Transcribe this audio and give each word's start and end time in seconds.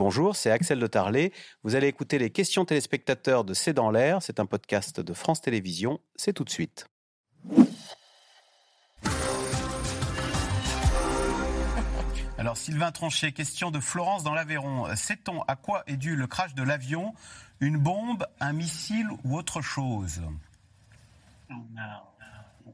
Bonjour, 0.00 0.34
c'est 0.34 0.50
Axel 0.50 0.80
de 0.80 0.86
Tarlet. 0.86 1.30
Vous 1.62 1.74
allez 1.74 1.86
écouter 1.86 2.16
les 2.16 2.30
questions 2.30 2.64
téléspectateurs 2.64 3.44
de 3.44 3.52
C'est 3.52 3.74
dans 3.74 3.90
l'air. 3.90 4.22
C'est 4.22 4.40
un 4.40 4.46
podcast 4.46 4.98
de 4.98 5.12
France 5.12 5.42
Télévisions. 5.42 6.00
C'est 6.16 6.32
tout 6.32 6.42
de 6.42 6.48
suite. 6.48 6.86
Alors 12.38 12.56
Sylvain 12.56 12.90
Tronchet, 12.92 13.32
question 13.32 13.70
de 13.70 13.78
Florence 13.78 14.22
dans 14.22 14.32
l'Aveyron. 14.32 14.86
Sait-on 14.96 15.42
à 15.42 15.54
quoi 15.54 15.82
est 15.86 15.98
dû 15.98 16.16
le 16.16 16.26
crash 16.26 16.54
de 16.54 16.62
l'avion 16.62 17.12
Une 17.60 17.76
bombe, 17.76 18.26
un 18.40 18.54
missile 18.54 19.08
ou 19.24 19.36
autre 19.36 19.60
chose? 19.60 20.22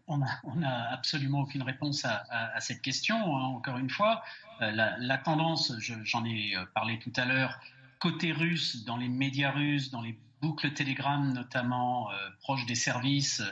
On 0.07 0.19
n'a 0.19 0.91
absolument 0.91 1.41
aucune 1.41 1.63
réponse 1.63 2.05
à, 2.05 2.61
cette 2.61 2.83
question. 2.83 3.17
Hein, 3.17 3.45
encore 3.45 3.79
une 3.79 3.91
fois, 3.91 4.23
euh, 4.63 4.71
la, 4.71 5.19
tendance, 5.19 5.73
j'en 5.79 6.25
ai 6.25 6.57
euh, 6.57 6.65
parlé 6.75 6.99
tout 6.99 7.13
à 7.17 7.25
l'heure, 7.25 7.61
côté 7.99 8.33
russe, 8.33 8.85
dans 8.85 8.97
les 8.97 9.09
médias 9.09 9.51
russes, 9.51 9.91
dans 9.91 10.03
les 10.03 10.19
boucles 10.41 10.73
Telegram 10.73 11.33
notamment, 11.33 12.11
euh, 12.11 12.15
proches 12.41 12.67
des 12.67 12.75
services, 12.75 13.43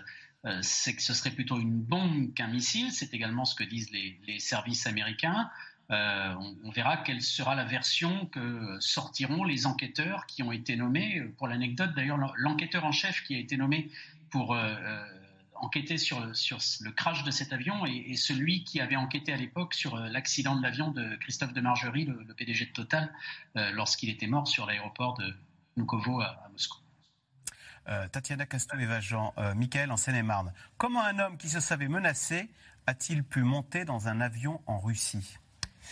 c'est 0.61 0.95
que 0.95 1.01
ce 1.01 1.15
serait 1.15 1.31
plutôt 1.31 1.59
une 1.59 1.81
bombe 1.81 2.35
qu'un 2.35 2.49
missile. 2.49 2.93
C'est 2.93 3.15
également 3.15 3.47
ce 3.47 3.55
que 3.55 3.65
disent 3.65 3.91
les, 3.91 4.39
services 4.39 4.87
américains. 4.87 5.49
on, 5.89 6.71
verra 6.71 6.99
quelle 6.99 7.23
sera 7.23 7.55
la 7.55 7.65
version 7.65 8.27
que 8.27 8.77
sortiront 8.79 9.45
les 9.45 9.65
enquêteurs 9.65 10.27
qui 10.27 10.43
ont 10.43 10.53
été 10.53 10.77
nommés. 10.77 11.23
Pour 11.39 11.49
l'anecdote, 11.49 11.95
d'ailleurs, 11.97 12.19
l'enquêteur 12.37 12.85
en 12.85 12.93
chef 12.93 13.23
qui 13.23 13.35
a 13.35 13.39
été 13.39 13.57
nommé 13.57 13.91
pour 14.29 14.55
enquêté 15.57 15.99
sur, 15.99 16.21
le 16.21 16.91
crash 16.91 17.25
de 17.25 17.31
cet 17.31 17.53
avion 17.53 17.87
et, 17.87 18.17
celui 18.17 18.65
qui 18.65 18.81
avait 18.81 18.97
enquêté 18.97 19.33
à 19.33 19.37
l'époque 19.37 19.75
sur 19.75 19.97
euh, 19.97 20.09
l'accident 20.09 20.57
de 20.57 20.63
l'avion 20.63 20.91
de 20.91 21.17
Christophe 21.17 21.53
de 21.53 21.61
Margerie, 21.61 22.05
le, 22.05 22.35
PDG 22.35 22.67
de 22.67 22.73
Total, 22.73 23.13
euh, 23.57 23.71
lorsqu'il 23.73 24.11
était 24.11 24.27
mort 24.27 24.49
sur 24.49 24.67
l'aéroport 24.67 25.17
de 25.19 25.35
Nukovo 25.77 26.21
à, 26.21 26.49
Moscou. 26.53 26.79
Euh, 27.89 28.09
Tatiana 28.09 28.47
Castou-Evajan, 28.47 29.35
Michael 29.55 29.93
en 29.93 29.97
Seine-et-Marne. 29.97 30.53
Comment 30.79 31.05
un 31.05 31.19
homme 31.19 31.37
qui 31.37 31.49
se 31.49 31.61
savait 31.61 31.89
menacé 31.89 32.49
a-t-il 32.87 33.25
pu 33.25 33.43
monter 33.43 33.85
dans 33.85 34.09
un 34.09 34.21
avion 34.21 34.63
en 34.67 34.79
Russie? 34.79 35.39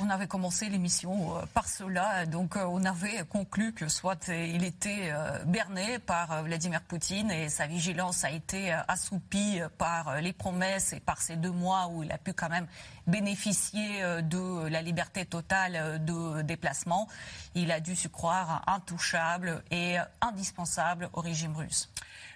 On 0.01 0.09
avait 0.09 0.27
commencé 0.27 0.69
l'émission 0.69 1.37
euh, 1.37 1.47
par 1.53 1.69
cela, 1.69 2.25
donc 2.27 2.57
euh, 2.57 2.65
on 2.65 2.85
avait 2.85 3.25
conclu 3.29 3.73
que 3.73 3.89
soit 3.89 4.29
il 4.29 4.65
était 4.65 5.11
euh, 5.13 5.45
berné 5.45 5.99
par 5.99 6.43
Vladimir 6.45 6.81
Poutine 6.83 7.31
et 7.31 7.49
sa 7.49 7.67
vigilance 7.67 8.25
a 8.25 8.31
été 8.31 8.73
assoupie 8.89 9.61
par 9.79 10.21
les 10.21 10.33
promesses 10.33 10.93
et 10.93 11.01
par 11.01 11.21
ces 11.21 11.37
deux 11.37 11.51
mois 11.51 11.89
où 11.89 12.03
il 12.03 12.13
a 12.13 12.19
pu 12.19 12.33
quand 12.33 12.49
même 12.49 12.67
bénéficier 13.07 14.03
de 14.23 14.69
la 14.69 14.81
liberté 14.81 15.27
totale 15.27 16.05
de 16.05 16.43
déplacement. 16.43 17.09
Il 17.55 17.73
a 17.73 17.81
dû 17.81 17.97
se 17.97 18.09
croire 18.09 18.63
intouchable 18.67 19.63
et 19.71 19.97
indispensable 20.21 21.11
au 21.13 21.21
régime 21.21 21.57
russe. 21.57 21.91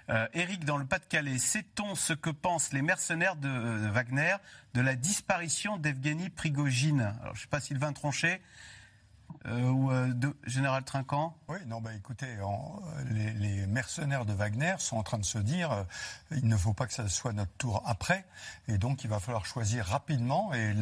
Euh, 0.09 0.29
Eric, 0.35 0.65
dans 0.65 0.77
le 0.77 0.85
Pas-de-Calais, 0.85 1.39
sait-on 1.39 1.95
ce 1.95 2.12
que 2.12 2.31
pensent 2.31 2.73
les 2.73 2.83
mercenaires 2.83 3.37
de, 3.37 3.89
Wagner 3.89 4.37
de 4.75 4.81
la 4.81 4.95
disparition 4.95 5.79
d'Evgeny 5.79 6.31
Prigogine? 6.31 7.15
Je 7.25 7.31
ne 7.31 7.37
sais 7.37 7.49
pas, 7.49 7.61
Sylvain 7.61 7.93
Tronchet, 7.93 8.41
euh, 9.48 9.70
ou 9.70 9.92
euh, 9.92 10.12
de 10.12 10.34
Général 10.44 10.82
Trinquant? 10.82 11.36
Oui, 11.48 11.58
non, 11.66 11.80
bah, 11.80 11.94
écoutez, 11.94 12.27
les, 13.10 13.66
mercenaires 13.66 14.24
de 14.24 14.32
Wagner 14.32 14.74
sont 14.78 14.96
en 14.96 15.02
train 15.02 15.19
de 15.19 15.24
se 15.24 15.38
dire 15.38 15.70
euh, 15.70 15.84
il 16.32 16.48
ne 16.48 16.56
faut 16.56 16.72
pas 16.72 16.86
que 16.86 16.92
ça 16.92 17.08
soit 17.08 17.32
notre 17.32 17.52
tour 17.52 17.82
après, 17.86 18.24
et 18.66 18.78
donc 18.78 19.04
il 19.04 19.10
va 19.10 19.20
falloir 19.20 19.47
choisir 19.47 19.86
rapidement. 19.86 20.52
Et 20.54 20.74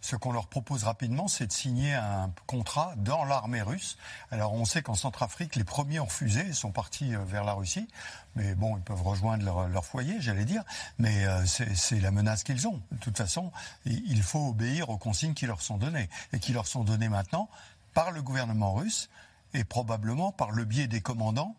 ce 0.00 0.16
qu'on 0.16 0.32
leur 0.32 0.46
propose 0.46 0.84
rapidement, 0.84 1.28
c'est 1.28 1.48
de 1.48 1.52
signer 1.52 1.94
un 1.94 2.32
contrat 2.46 2.94
dans 2.96 3.24
l'armée 3.24 3.62
russe. 3.62 3.98
Alors 4.30 4.54
on 4.54 4.64
sait 4.64 4.82
qu'en 4.82 4.94
Centrafrique, 4.94 5.56
les 5.56 5.64
premiers 5.64 6.00
ont 6.00 6.06
refusé, 6.06 6.44
ils 6.46 6.54
sont 6.54 6.72
partis 6.72 7.14
vers 7.26 7.44
la 7.44 7.52
Russie, 7.52 7.88
mais 8.36 8.54
bon, 8.54 8.76
ils 8.76 8.82
peuvent 8.82 9.02
rejoindre 9.02 9.66
leur 9.66 9.84
foyer, 9.84 10.20
j'allais 10.20 10.44
dire, 10.44 10.62
mais 10.98 11.26
c'est 11.44 12.00
la 12.00 12.10
menace 12.10 12.42
qu'ils 12.42 12.66
ont. 12.68 12.80
De 12.92 12.98
toute 12.98 13.18
façon, 13.18 13.52
il 13.84 14.22
faut 14.22 14.48
obéir 14.48 14.88
aux 14.88 14.98
consignes 14.98 15.34
qui 15.34 15.46
leur 15.46 15.60
sont 15.60 15.76
données, 15.76 16.08
et 16.32 16.38
qui 16.38 16.52
leur 16.52 16.66
sont 16.66 16.84
données 16.84 17.08
maintenant 17.08 17.50
par 17.98 18.12
le 18.12 18.22
gouvernement 18.22 18.74
russe 18.74 19.10
et 19.54 19.64
probablement 19.64 20.30
par 20.30 20.52
le 20.52 20.64
biais 20.64 20.86
des 20.86 21.00
commandants 21.00 21.56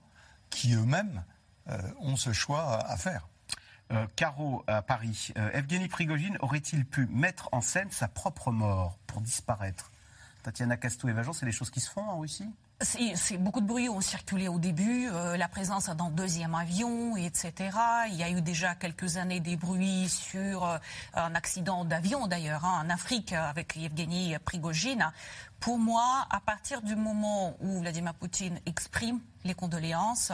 qui 0.49 0.73
eux-mêmes 0.73 1.25
euh, 1.67 1.77
ont 1.99 2.15
ce 2.15 2.31
choix 2.31 2.77
à, 2.77 2.95
faire. 2.95 3.27
Euh, 3.91 4.07
Caro 4.15 4.63
à 4.65 4.81
Paris, 4.81 5.33
euh, 5.37 5.51
Evgeny 5.51 5.89
Prigogine 5.89 6.37
aurait-il 6.39 6.85
pu 6.85 7.07
mettre 7.07 7.49
en 7.51 7.59
scène 7.59 7.91
sa 7.91 8.07
propre 8.07 8.53
mort 8.53 8.97
pour 9.05 9.19
disparaître? 9.19 9.91
Tatiana 10.43 10.77
Castou-Evajan, 10.77 11.33
c'est 11.33 11.45
des 11.45 11.51
choses 11.51 11.69
qui 11.69 11.79
se 11.79 11.89
font 11.89 12.01
en 12.01 12.19
Russie? 12.19 12.49
C'est 12.81 13.37
beaucoup 13.37 13.59
de 13.59 13.65
bruit 13.65 13.89
ont 13.89 13.99
circulé 13.99 14.47
au 14.47 14.57
début, 14.57 15.09
euh, 15.09 15.35
la 15.35 15.49
présence 15.49 15.89
d'un 15.89 16.09
deuxième 16.11 16.55
avion, 16.55 17.17
etc. 17.17 17.77
Il 18.07 18.15
y 18.15 18.23
a 18.23 18.29
eu 18.29 18.41
déjà 18.41 18.73
quelques 18.73 19.17
années 19.17 19.41
des 19.41 19.57
bruits 19.57 20.07
sur 20.07 20.63
euh, 20.63 20.77
un 21.13 21.35
accident 21.35 21.83
d'avion 21.83 22.27
d'ailleurs 22.27 22.63
hein, 22.63 22.85
en 22.85 22.89
Afrique 22.89 23.33
avec 23.33 23.75
Yevgeny 23.75 24.37
Prigogine. 24.45 25.11
Pour 25.59 25.77
moi, 25.77 26.25
à 26.29 26.39
partir 26.39 26.81
du 26.81 26.95
moment 26.95 27.57
où 27.59 27.81
Vladimir 27.81 28.13
Poutine 28.13 28.61
exprime 28.65 29.19
les 29.43 29.55
condoléances, 29.55 30.31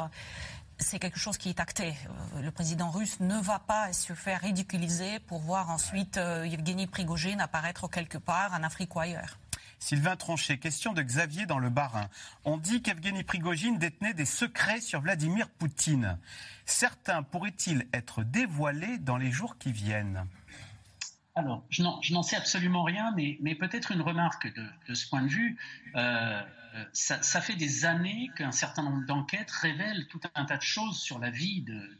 c'est 0.77 0.99
quelque 0.99 1.17
chose 1.17 1.39
qui 1.39 1.49
est 1.49 1.59
acté. 1.59 1.95
Euh, 2.35 2.41
le 2.41 2.51
président 2.51 2.91
russe 2.91 3.19
ne 3.21 3.39
va 3.39 3.57
pas 3.57 3.91
se 3.91 4.13
faire 4.13 4.41
ridiculiser 4.41 5.19
pour 5.21 5.39
voir 5.39 5.71
ensuite 5.71 6.17
Yevgeny 6.17 6.85
Prigogine 6.85 7.41
apparaître 7.41 7.87
quelque 7.89 8.19
part 8.19 8.53
en 8.53 8.61
Afrique 8.61 8.95
ou 8.95 8.99
ailleurs. 8.99 9.39
Sylvain 9.79 10.15
Tronchet, 10.15 10.57
question 10.57 10.93
de 10.93 11.01
Xavier 11.01 11.45
dans 11.45 11.59
le 11.59 11.69
Bas-Rhin. 11.69 12.09
On 12.43 12.57
dit 12.57 12.81
qu'Evgeny 12.81 13.23
Prigogine 13.23 13.77
détenait 13.77 14.13
des 14.13 14.25
secrets 14.25 14.81
sur 14.81 15.01
Vladimir 15.01 15.49
Poutine. 15.49 16.17
Certains 16.65 17.23
pourraient-ils 17.23 17.87
être 17.93 18.23
dévoilés 18.23 18.97
dans 18.97 19.17
les 19.17 19.31
jours 19.31 19.57
qui 19.57 19.71
viennent? 19.71 20.25
Alors, 21.35 21.65
je 21.69 21.83
n'en 21.83 22.23
sais 22.23 22.37
absolument 22.37 22.83
rien, 22.83 23.13
mais, 23.15 23.55
peut-être 23.55 23.91
une 23.91 24.01
remarque 24.01 24.53
de, 24.87 24.93
ce 24.93 25.07
point 25.09 25.21
de 25.21 25.27
vue. 25.27 25.57
Euh, 25.95 26.41
ça, 26.93 27.41
fait 27.41 27.55
des 27.55 27.85
années 27.85 28.29
qu'un 28.35 28.51
certain 28.51 28.83
nombre 28.83 29.05
d'enquêtes 29.05 29.51
révèlent 29.51 30.07
tout 30.07 30.21
un 30.33 30.45
tas 30.45 30.57
de 30.57 30.61
choses 30.61 30.97
sur 30.97 31.19
la 31.19 31.29
vie 31.29 31.61
de, 31.61 31.97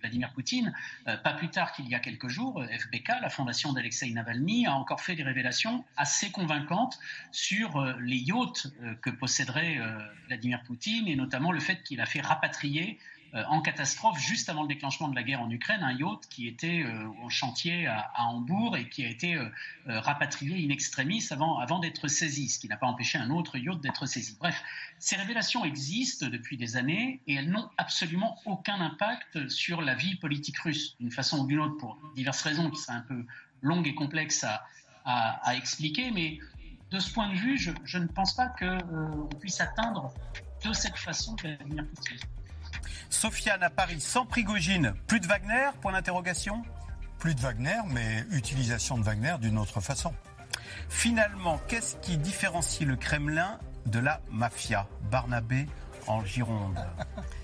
Vladimir 0.00 0.32
Poutine. 0.32 0.72
Euh, 1.08 1.16
pas 1.16 1.32
plus 1.32 1.48
tard 1.48 1.72
qu'il 1.72 1.88
y 1.88 1.94
a 1.94 2.00
quelques 2.00 2.28
jours, 2.28 2.64
FBK, 2.64 3.08
la 3.22 3.30
fondation 3.30 3.72
d'Alexei 3.72 4.10
Navalny, 4.10 4.66
a 4.66 4.74
encore 4.74 5.00
fait 5.00 5.14
des 5.14 5.22
révélations 5.22 5.84
assez 5.96 6.30
convaincantes 6.30 6.98
sur 7.32 7.84
les 8.00 8.16
yachts 8.16 8.68
que 9.02 9.10
posséderait 9.10 9.78
Vladimir 10.26 10.62
Poutine 10.62 11.08
et 11.08 11.16
notamment 11.16 11.52
le 11.52 11.60
fait 11.60 11.82
qu'il 11.82 12.00
a 12.00 12.06
fait 12.06 12.20
rapatrier 12.20 12.98
euh, 13.00 13.19
en 13.32 13.60
catastrophe 13.60 14.18
juste 14.18 14.48
avant 14.48 14.62
le 14.62 14.68
déclenchement 14.68 15.08
de 15.08 15.14
la 15.14 15.22
guerre 15.22 15.40
en 15.40 15.50
Ukraine, 15.50 15.82
un 15.82 15.92
yacht 15.92 16.26
qui 16.28 16.48
était 16.48 16.82
euh, 16.82 17.06
au 17.24 17.28
chantier 17.28 17.86
à, 17.86 18.10
Hambourg 18.18 18.76
et 18.76 18.88
qui 18.88 19.04
a 19.04 19.08
été 19.08 19.34
euh, 19.34 19.48
rapatrié 19.86 20.66
in 20.66 20.70
extremis 20.70 21.24
avant, 21.30 21.78
d'être 21.78 22.08
saisi, 22.08 22.48
ce 22.48 22.58
qui 22.58 22.68
n'a 22.68 22.76
pas 22.76 22.86
empêché 22.86 23.18
un 23.18 23.30
autre 23.30 23.56
yacht 23.56 23.80
d'être 23.80 24.06
saisi. 24.06 24.36
Bref, 24.38 24.62
ces 24.98 25.16
révélations 25.16 25.64
existent 25.64 26.26
depuis 26.26 26.56
des 26.56 26.76
années 26.76 27.20
et 27.26 27.34
elles 27.34 27.50
n'ont 27.50 27.70
absolument 27.76 28.38
aucun 28.46 28.80
impact 28.80 29.48
sur 29.48 29.80
la 29.80 29.94
vie 29.94 30.16
politique 30.16 30.58
russe, 30.58 30.96
d'une 30.98 31.12
façon 31.12 31.40
ou 31.40 31.46
d'une 31.46 31.60
autre, 31.60 31.76
pour 31.76 31.98
diverses 32.16 32.42
raisons 32.42 32.70
qui 32.70 32.80
sont 32.80 32.92
un 32.92 33.02
peu 33.02 33.24
longues 33.62 33.86
et 33.86 33.94
complexes 33.94 34.44
à, 34.44 34.66
expliquer, 35.56 36.10
mais 36.10 36.38
de 36.90 36.98
ce 36.98 37.12
point 37.12 37.28
de 37.28 37.34
vue, 37.34 37.58
je, 37.58 37.98
ne 37.98 38.06
pense 38.06 38.34
pas 38.34 38.48
qu'on 38.48 39.28
puisse 39.40 39.60
atteindre 39.60 40.12
de 40.64 40.72
cette 40.72 40.96
façon 40.96 41.34
Vladimir 41.36 41.84
Poutine. 41.94 42.18
Sofiane 43.08 43.62
à 43.62 43.70
Paris, 43.70 44.00
sans 44.00 44.26
Prigogine, 44.26 44.94
plus 45.06 45.20
de 45.20 45.26
Wagner 45.26 45.70
Point 45.80 45.92
d'interrogation 45.92 46.62
Plus 47.18 47.34
de 47.34 47.40
Wagner, 47.40 47.80
mais 47.88 48.24
utilisation 48.30 48.98
de 48.98 49.02
Wagner 49.02 49.36
d'une 49.40 49.58
autre 49.58 49.80
façon. 49.80 50.14
Finalement, 50.88 51.60
qu'est-ce 51.68 51.96
qui 51.96 52.16
différencie 52.16 52.86
le 52.86 52.96
Kremlin 52.96 53.58
de 53.86 53.98
la 53.98 54.20
mafia? 54.30 54.86
Barnabé 55.10 55.66
en 56.06 56.24
Gironde 56.24 56.78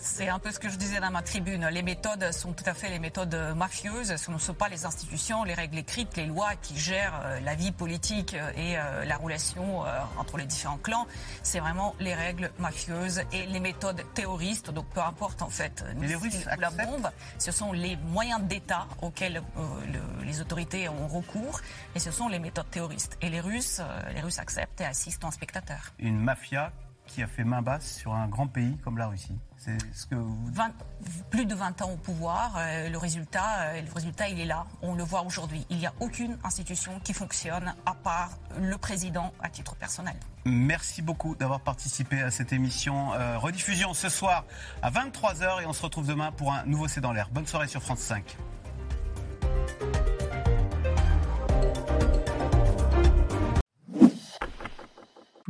c'est 0.00 0.28
un 0.28 0.38
peu 0.38 0.50
ce 0.52 0.58
que 0.58 0.68
je 0.68 0.76
disais 0.76 1.00
dans 1.00 1.10
ma 1.10 1.22
tribune. 1.22 1.66
Les 1.68 1.82
méthodes 1.82 2.32
sont 2.32 2.52
tout 2.52 2.64
à 2.66 2.74
fait 2.74 2.88
les 2.88 2.98
méthodes 2.98 3.34
mafieuses. 3.56 4.16
Ce 4.16 4.30
ne 4.30 4.38
sont 4.38 4.54
pas 4.54 4.68
les 4.68 4.84
institutions, 4.84 5.44
les 5.44 5.54
règles 5.54 5.78
écrites, 5.78 6.16
les 6.16 6.26
lois 6.26 6.54
qui 6.56 6.78
gèrent 6.78 7.20
euh, 7.24 7.40
la 7.40 7.54
vie 7.54 7.72
politique 7.72 8.34
euh, 8.34 8.50
et 8.56 8.78
euh, 8.78 9.04
la 9.04 9.16
relation 9.16 9.84
entre 10.18 10.38
les 10.38 10.46
différents 10.46 10.78
clans. 10.78 11.06
C'est 11.42 11.60
vraiment 11.60 11.94
les 12.00 12.14
règles 12.14 12.50
mafieuses 12.58 13.22
et 13.32 13.46
les 13.46 13.60
méthodes 13.60 14.02
terroristes. 14.14 14.70
Donc 14.70 14.86
peu 14.90 15.00
importe 15.00 15.42
en 15.42 15.48
fait 15.48 15.84
les 16.00 16.14
Russes 16.14 16.44
la 16.58 16.70
bombe, 16.70 17.08
ce 17.38 17.52
sont 17.52 17.72
les 17.72 17.96
moyens 17.96 18.42
d'État 18.42 18.86
auxquels 19.00 19.42
les 20.22 20.40
autorités 20.40 20.88
ont 20.88 21.08
recours 21.08 21.60
et 21.94 21.98
ce 21.98 22.10
sont 22.10 22.28
les 22.28 22.38
méthodes 22.38 22.70
terroristes. 22.70 23.16
Et 23.20 23.30
les 23.30 23.40
Russes, 23.40 23.80
les 24.14 24.20
Russes 24.20 24.38
acceptent 24.38 24.80
et 24.80 24.84
assistent 24.84 25.24
en 25.24 25.30
spectateur. 25.30 25.92
Une 25.98 26.18
mafia 26.18 26.72
qui 27.06 27.22
a 27.22 27.26
fait 27.26 27.44
main 27.44 27.62
basse 27.62 27.98
sur 27.98 28.14
un 28.14 28.28
grand 28.28 28.46
pays 28.46 28.76
comme 28.78 28.98
la 28.98 29.08
Russie. 29.08 29.36
C'est 29.58 29.76
ce 29.94 30.06
que 30.06 30.14
vous... 30.14 30.52
plus 31.30 31.46
de 31.46 31.54
20 31.54 31.82
ans 31.82 31.92
au 31.92 31.96
pouvoir, 31.96 32.54
euh, 32.56 32.88
le, 32.88 32.98
résultat, 32.98 33.62
euh, 33.62 33.82
le 33.82 33.92
résultat, 33.92 34.28
il 34.28 34.40
est 34.40 34.44
là. 34.44 34.66
On 34.82 34.94
le 34.94 35.04
voit 35.04 35.22
aujourd'hui. 35.22 35.66
Il 35.70 35.78
n'y 35.78 35.86
a 35.86 35.92
aucune 36.00 36.36
institution 36.42 36.98
qui 37.04 37.12
fonctionne 37.12 37.74
à 37.86 37.94
part 37.94 38.30
le 38.60 38.76
président 38.76 39.32
à 39.40 39.48
titre 39.48 39.76
personnel. 39.76 40.16
Merci 40.44 41.02
beaucoup 41.02 41.36
d'avoir 41.36 41.60
participé 41.60 42.20
à 42.20 42.30
cette 42.30 42.52
émission. 42.52 43.12
Euh, 43.14 43.38
rediffusion 43.38 43.94
ce 43.94 44.08
soir 44.08 44.44
à 44.82 44.90
23h 44.90 45.62
et 45.62 45.66
on 45.66 45.72
se 45.72 45.82
retrouve 45.82 46.06
demain 46.06 46.32
pour 46.32 46.52
un 46.52 46.64
nouveau 46.64 46.88
C'est 46.88 47.00
dans 47.00 47.12
l'air. 47.12 47.28
Bonne 47.30 47.46
soirée 47.46 47.68
sur 47.68 47.82
France 47.82 48.00
5. 48.00 48.36